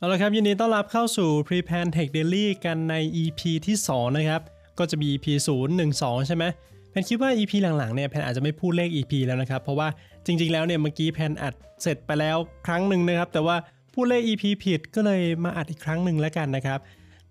[0.00, 4.42] เอาละครับยินดีต้อนรับเข้าสู่ Pre-Pan Tech Daily กันใน EP ที่ 2 นะครับ
[4.78, 6.44] ก็จะมี EP 0 1 2 ใช่ไหม
[6.90, 9.88] แพนคิดว่า EP หลังๆเนี่ยแพนอาจจะไม่พูดเลข EP แล้วนะครับ เพราะว่า
[10.26, 12.36] จริง ๆ แล้วเนี่ยเมื่อกี้แพนอัดเสร็จไปแล้ว
[12.66, 13.56] ครั้งหนึ่งนะครับ แต่ว่า
[13.94, 16.78] พูดเลข EP ผิดก็เลยมาอัดอีกครั้งหนึ่งแล้วกันนะครับ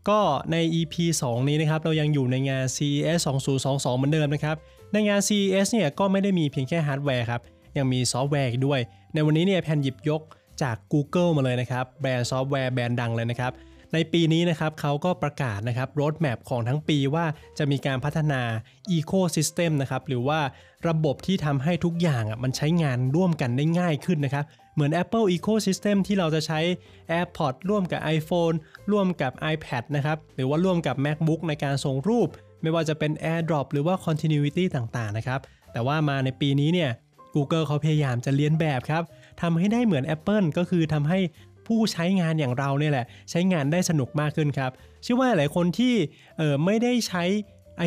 [0.09, 0.19] ก็
[0.51, 0.95] ใน EP
[1.25, 3.19] 2 นี้นะครับเรายังอยู่ในงาน CES
[3.59, 4.55] 2022 เหมือนเดิมนะครับ
[4.93, 7.41] ในงาน CES เนี่ยก็ไม่ได้มีเพียงแค่ฮาร์ดแวร์ครับ
[7.77, 8.79] ยังมีซอฟต์แวร์อีกด้วย
[9.13, 10.21] ในวันนี้เนี่ยแพนหยิบยก
[10.63, 13.53] จาก Google มาเลยนะครับ แบรนด์ซอฟต์แวร์แบรนด์ดังเลยนะครับ
[13.93, 17.25] ในปีนี้นะครับเขาก็ประกาศนะครับ roadmap ของทั้งปีว่า
[17.57, 18.41] จะมีการพัฒนา
[18.97, 20.39] Ecosystem นะครับหรือว่า
[20.87, 26.59] ระบบที่ทำให้ทุกอย่างอะมันใช้งานร่วมกันได้ง่ายขึ้นนะครับเหมือน Apple Ecosystem ที่เราจะใช้
[27.17, 28.55] AirPods ร่วมกับ iPhone
[28.91, 32.27] ร่วมกับ iPad นะครับหรือว่าร่วมกับ MacBook ในการส่งรูป
[32.61, 35.39] ไม่ว่าจะเป็น AirDrop หรือว่า Continuity ต่างๆนะครับ
[35.73, 36.91] แต่ว่ามาในปีนี้เนี่ย
[37.35, 39.03] Google เขาพยายามจะเลียนแบบครับ
[39.41, 41.19] ทำให้ได้เหมือน Apple ก็คือทำให้
[41.67, 44.71] ผู้ใช้งานอย่างเราเนี่ยแหละ ใช้งานได้สนุกมากขึ้นครับ
[45.03, 45.93] เชื่อว่าหลายคนที่
[46.37, 47.23] เออไม่ได้ใช้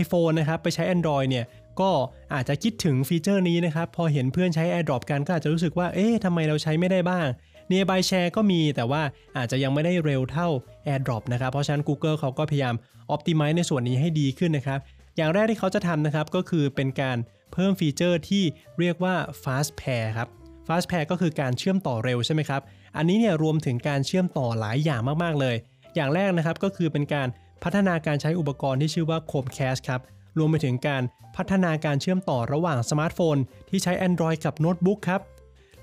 [0.02, 1.44] iPhone นะครับไปใช้ Android เนี่ย
[1.80, 1.90] ก็
[2.34, 7.26] อาจจะคิดถึงฟีเจอร์นี้นะครับ พอเห็นเพื่อนใช้ AirDrop กันก็อาจจะรู้สึกว่า เอ๊ะทำไมเราใช้ไม่ได้บ้าง
[7.70, 9.02] Nearby Share ก็มีแต่ว่า
[9.36, 10.48] อาจจะยังไม่ได้เร็วเท่า
[10.86, 12.74] AirDrop นะครับ เพราะฉะนั้น Google เขาก็พยายาม
[13.14, 14.80] Optimize ในส่วนนี้ให้ดีขึ้นนะครับ
[15.16, 17.18] อย่างแรกที่เขาจะทำนะครับ ก็คือเป็นการ
[17.52, 18.44] เพิ่มฟีเจอร์ที่
[18.78, 20.28] เรียกว่า Fast Pair ครับ
[20.66, 22.62] Fast Pair ก็คือการเชื่อมต่อเร็วใช่ไหมครับ
[22.96, 25.56] อันนี้เนี่ยรวมถึงการเชื่อมต่อหลายอย่างมากๆเลย
[25.94, 27.28] อย่างแรกนะครับก็คือเป็นการ
[27.64, 30.00] พัฒนาการใช้อุปกรณ์ที่ชื่อว่า Chromecast ครับ
[30.38, 31.02] รวมไปถึงการ
[31.36, 33.36] พัฒนาการเชื่อมต่อระหว่างสมาร์ทโฟน
[33.68, 35.20] ที่ใช้ Android กับโน้ตบุ๊กครับ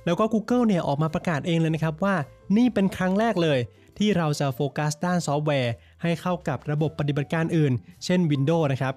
[0.06, 2.16] แล้วก็ Google เนี่ยออกมาประกาศเองเลยนะครับว่า
[2.58, 3.60] นี่เป็นครั้งแรกเลย
[3.98, 7.74] ที่เราจะโฟกัสด้านซอฟต์แวร์ ให้เข้ากับระบบปฏิบัติการอื่น
[8.06, 8.94] เช่น Windows นะครับ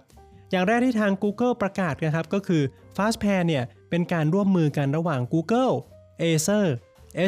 [0.50, 2.62] อย่างแรกที่ทาง Google ประกาศนะครับก็คือ
[2.97, 5.74] FastPair เนี่ย เป็นการร่วมมือกันระหว่าง Google,
[6.22, 6.66] Acer,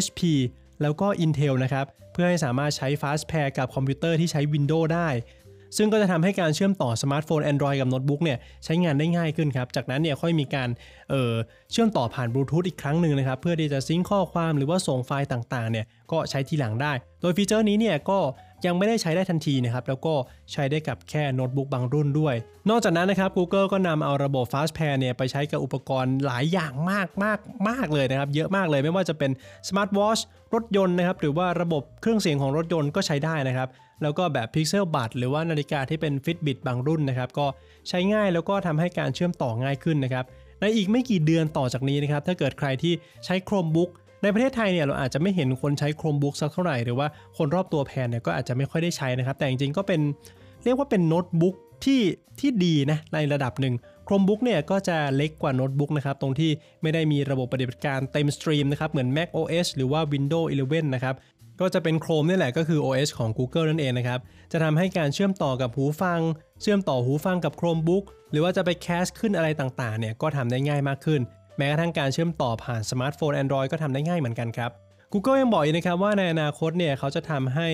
[0.05, 0.21] HP
[0.83, 5.09] แล้วก็ Intel นะครับ เพื่อให้สามารถใช้ FastPair กับคอมพิวเตอร์ที่ใช้ Windows ได้
[5.77, 10.69] ซึ่งก็จะทำให้การเชื่อมต่อสมาร์ทโฟน Android กับโน้ตบุ๊กเนี่ยใช้งานได้ง่ายขึ้นครับ จากนั้นเนี่ยค่อยมีการ
[11.11, 18.19] เเชื่อมต่อผ่านบลูทูธอีกครั้งหนึ่งนะครับ เพื่อที่จะซิงค์ข้อความหรือว่าส่งไฟล์ต่างๆเนี่ยก็ใช้ทีหลังได้ โดยฟีเจอร์นี้เนี่ยก็
[18.67, 20.15] ยังไม่ได้ใช้ได้ทันทีนะครับแล้วก็
[20.53, 22.35] ใช้ได้กับแค่โน้ตบุ๊กบางรุ่นด้วย
[22.71, 27.39] นอกจากนั้นนะครับ Google ก็นำเอาระบบ FastPair เนี่ยไปใช้กับอุปกรณ์หลายอย่างมากมาก
[27.69, 29.31] มากเลยนะครับ เยอะมากเลยไม่ว่าจะเป็น
[29.69, 30.23] Smart Watch
[30.55, 33.69] รถยนต์นะครับหรือว่าระบบเครื่องเสียงของรถยนต์ก็ใช้ได้นะครับ
[34.03, 37.47] แล้วก็แบบ Pixel b u d หรือว่านาฬิกาที่เป็น Fitbit บางรุ่นนะครับก็
[37.89, 40.25] ใช้ง่ายแล้วก็ทำให้การเชื่อมต่อง่ายขึ้นนะครับ
[40.61, 42.93] ในอีกไม่กี่เดือนต่อจากนี้นะครับถ้าเกิดใครที่
[43.25, 43.91] ใช้ Chromebook
[44.25, 50.01] ในประเทศไทยเนี่ยเราอาจจะไม่เห็นคนใช้ Chromebook สักเท่าไหร่หรือว่าคนรอบตัวแพนเนี่ยก็อาจจะไม่ค่อยได้ใช้นะครับ แต่จริงๆก็เป็น
[50.65, 51.55] เรียกว่าเป็นโน้ตบุ๊ก
[51.85, 52.01] ที่
[52.41, 53.75] ที่ดีนะในระดับหนึ่ง
[54.07, 56.51] Chromebook เนี่ยก็จะเล็กกว่าโน้ตบุ๊กนะครับ ตรงที่
[56.83, 61.15] ไม่ได้มีระบบปฏิบัติการเต็มสตรีมนะครับ เหมือน Mac OS หรือว่า Windows 11 นะครับ
[61.61, 64.19] ก็จะเป็น Chrome นี่แหละก็คือ OS ของ Google นั่นเองนะครับ
[64.53, 66.21] จะทำให้การเชื่อมต่อกับหูฟัง
[66.61, 71.21] เชื่อมต่อหูฟังกับ Chromebook หรือว่าจะไปแคสขึ้นอะไรต่างๆเนี่ยก็ทำได้ง่ายมากขึ้น
[71.59, 74.71] แม้กระทั่งการเชื่อมต่อผ่านสมาร์ทโฟน Android ก็ทำได้ง่ายเหมือนกันครับ
[75.13, 77.69] Google ยังบอกอีกนะครับว่าในอนาคตเนี่ยเขาจะทำให้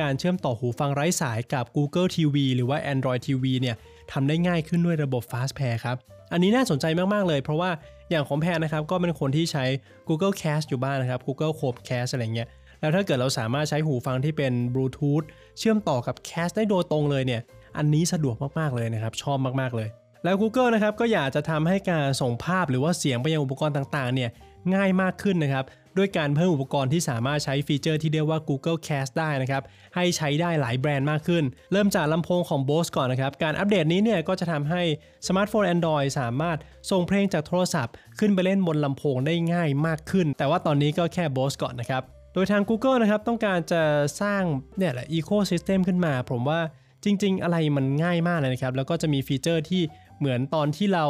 [0.00, 3.76] การเชื่อมต่อหูฟังไร้สายกับ Google TV หรือว่า Android TV เนี่ย
[4.12, 5.96] ทำได้ง่ายขึ้นด้วยระบบ FastPair ครับ
[6.32, 7.70] อันนี้น่าสนใจมาก ๆ เลย เพราะว่า
[8.10, 9.64] อย่างของแพนนะครับก็เป็นคนที่ใช้
[10.08, 12.48] Google Cast อยู่บ้านนะครับ Google Chromecast อะไรเงี้ย
[12.80, 15.22] แล้วถ้าเกิดเราสามารถใช้หูฟังที่เป็นบลูทูธ
[15.58, 17.42] เชื่อมต่อกับ Cast ได้โดยตรงเลยเนี่ย
[17.76, 19.88] อันนี้สะดวกมาก ๆ เลยนะครับชอบมาก ๆ เลย
[20.24, 24.30] แล้ว Google นะครับก็อยากจะทำให้การส่งภาพหรือว่าเสียงไปยังอุปกรณ์ต่างๆเนี่ย
[24.74, 25.64] ง่ายมากขึ้นนะครับ
[25.98, 29.62] ด้วยการเพิ่มอุปกรณ์ที่สามารถใช้ฟีเจอร์ที่เรียกว่า Google Cast ได้นะครับ
[29.94, 34.82] ให้ใช้ได้หลายแบรนด์มากขึ้น เริ่มจากลำโพงของ Bose ก่อนนะครับ การอัปเดตนี้เนี่ยก็จะทำให้
[35.26, 36.58] สมาร์ทโฟน Android สามารถ
[36.90, 42.02] ส่งเพลงจากโทรศัพท์ ขึ้นไปเล่นบนลำโพงได้ง่ายมากขึ้น แต่ว่าตอนนี้ก็แค่ Bose ก่อนนะครับ
[42.34, 43.82] โดยทาง Google นะครับต้องการจะ
[44.20, 44.42] สร้าง
[44.78, 46.60] เนี่ยแหละ Ecosystem ขึ้นมา ผมว่า
[47.04, 49.82] จริง ๆ อะไรมันง่ายมากเลยนะครับ แล้วก็จะมีฟีเจอร์ที่
[50.18, 51.06] เหมือนตอนที่เรา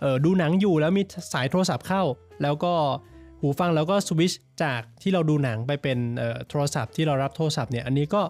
[0.00, 1.02] ดูหนังอยู่แล้วมี
[1.32, 2.02] สายโทรศัพท์เข้า
[2.42, 2.72] แล้วก็
[3.40, 5.98] หูฟังแล้วก็สวิชจากที่เราดูหนังไปเป็น
[6.48, 8.22] โทรศัพท์ที่เรารับโทรศัพท์เนี่ยอันนี้ก็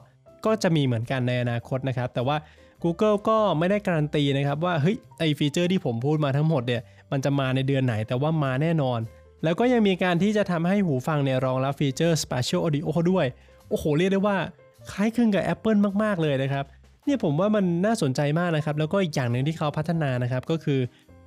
[0.46, 2.36] ก็จะมีเหมือนกันในอนาคตนะครับ แต่ว่า
[2.82, 9.00] Google ก็ไม่ได้การันตีนะครับว่าเฮ้ยไอฟีเจอร์ที่ผมพูดมาทั้งหมดเนี่ยมันจะมาในเดือนไหนแต่ว่ามาแน่นอน
[9.44, 13.26] แล้วก็ยังมีการที่จะทำให้หูฟังเนี่ยรองรับฟีเจอร์ Spatial Audio ด้วย
[13.68, 14.38] โอ้โห เรียกได้ว่า
[14.92, 16.64] คล้ายคลึงกับ Apple มาก ๆ เลยนะครับ
[17.06, 20.80] เนี่ยผมว่ามันน่าสนใจมากนะครับ แล้วก็อีกอย่างหนึ่งที่เขาพัฒนานะครับ ก็คือ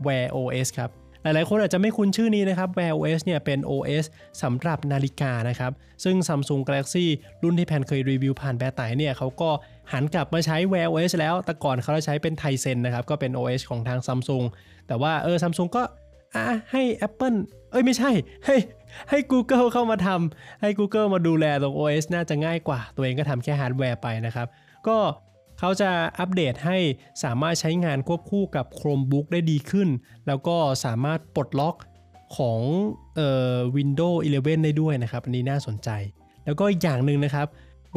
[0.06, 0.90] Wear OS ครับ
[1.24, 4.06] หลายๆ คนอาจจะไม่คุ้นชื่อนี้นะครับ Wear OS เนี่ยเป็น OS
[4.42, 5.72] สำหรับนาฬิกานะครับ
[6.04, 7.06] ซึ่ง Samsung Galaxy
[7.44, 9.50] รุ่นที่แพนเคยรีวิวผ่านแบรไตเนี่ยเขาก็
[9.92, 14.46] หันกลับมาใช้ Wear OS แล้ว แต่ก่อนเขาจะใช้เป็นไทเซนนะครับ ก็เป็น OS ของทาง Samsung
[14.88, 15.84] แต่ว่าเออ Samsung ก็
[16.36, 17.38] อะให้ Apple
[17.72, 18.12] เอ้ยไม่ใช่
[18.46, 18.56] ให้
[19.10, 24.48] ให้ Google เข้ามาทำให้ Google มาดูแลตรง OS น่าจะง่ายกว่า ตัวเองก็ทำแค่ฮาร์ดแวร์ไปนะครับ
[24.88, 24.98] ก็
[25.60, 25.90] เขาจะ
[26.20, 26.78] อัปเดตให้
[27.24, 29.90] สามารถใช้งานควบคู่กับ Chromebook ได้ดีขึ้น
[30.28, 31.76] แล้วก็สามารถปลดล็อก
[32.38, 32.60] ของ
[33.16, 35.90] เอ่อ Windows 11 ได้ด้วยนะครับ อันนี้น่าสนใจ
[36.46, 37.48] แล้วก็อีกอย่างหนึ่งนะครับ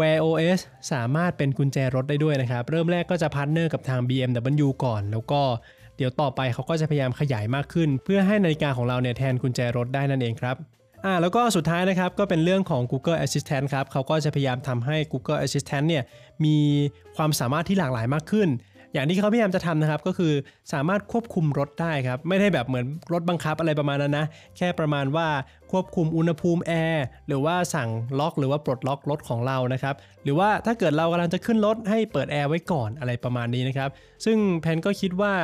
[0.00, 0.60] Wear OS
[0.92, 5.40] สามารถเป็นกุญแจรถได้ด้วยนะครับ เริ่มแรกก็จะ partner กับทาง BMW ก่อน แล้วก็
[5.96, 10.56] เดี๋ยวต่อไปเขาก็จะพยายามขยายมากขึ้น เพื่อให้นาฬิกาของเราเนี่ยแทนกุญแจรถได้นั่นเองครับ
[11.04, 16.04] อ่าแล้วก็สุดท้ายนะครับก็เป็นเรื่องของ Google Assistant ครับเขาก็จะพยายามทำให้ Google Assistant เนี่ย
[16.44, 16.56] มี
[17.16, 18.49] ความสามารถที่หลากหลายมากขึ้น
[18.93, 20.32] อย่างที่เขาพยายามจะทำนะครับก็คือ
[20.72, 24.26] สามารถควบคุมรถได้ครับ ไม่ได้แบบเหมือนรถบังคับอะไรประมาณนั้นนะ
[24.56, 25.28] แค่ประมาณว่า
[25.72, 27.88] ควบคุมอุณหภูมิแอร์หรือว่าสั่ง
[28.19, 29.94] ล็อกหรือว่าปลดล็อกรถของเรานะครับ
[30.25, 33.90] หรือว่าถ้าเกิดเรากำลังจะขึ้นรถให้เปิดแอร์ไว้ก่อนอะไรประมาณนี้นะครับ
[34.25, 35.34] ซึ่งแพนก็คิดว่า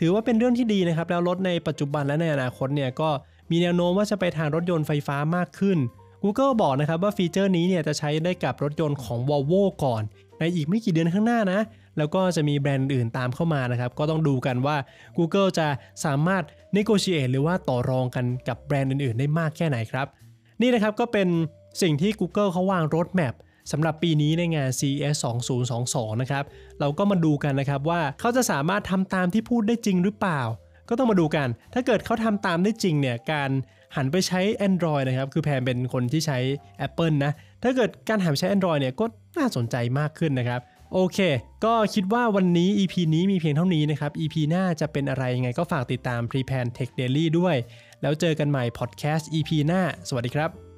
[0.00, 3.10] ถือว่าเป็นเรื่องที่ดีนะครับแล้วรถในปัจจุบันและในอนาคตเนี่ยก็
[3.50, 5.78] มีแนวโน้มว่าจะไปทางรถยนต์ไฟฟ้ามากขึ้น
[6.22, 10.02] Google บอกนะครับว่าฟีเจอร์นี้เนี่ยจะใช้ได้กับรถยนต์ของ Volvo ก่อน
[10.38, 11.60] ในอีกไม่กี่เดือนข้างหน้านะ
[11.98, 14.76] แล้วก็จะมีแบรนด์อื่นตามเข้ามานะครับ ก็ต้องดูกันว่า
[15.16, 15.66] Google จะ
[16.04, 16.42] สามารถ
[16.76, 20.06] negotiate หรือว่าต่อรองกันกับแบรนด์อื่นๆ ได้มากแค่ไหนครับ
[20.62, 21.28] นี่นะครับก็เป็น
[21.82, 23.34] สิ่งที่ Google เขาวาง roadmap
[23.72, 25.16] สำหรับปีนี้ในงาน CES
[25.68, 26.44] 2022 นะครับ
[26.80, 30.40] เราก็มาดูกันนะครับว่าเขาจะสามารถทำตามที่พูดได้จริงหรือเปล่า
[30.88, 33.50] ก็ต้องมาดูกัน ถ้าเกิดเขาทำตามได้จริงเนี่ยการ
[33.96, 36.38] หันไปใช้ Android นะครับ คือแพนเป็นคนที่ใช้
[36.86, 37.32] Apple นะ
[37.62, 39.04] ถ้าเกิดการหันไปใช้ Android เนี่ยก็
[39.38, 40.60] น่าสนใจมากขึ้นนะครับ
[40.92, 41.18] โอเค
[41.64, 47.56] ก็คิดว่าวันนี้ EP นี้มีเพียงเท่านี้นะครับ EP หน้าจะเป็นอะไรยังไงก็ฝากติดตาม p r e p a n Tech Daily ด้วย
[48.02, 50.73] แล้วเจอกันใหม่ Podcast EP หน้า สวัสดีครับ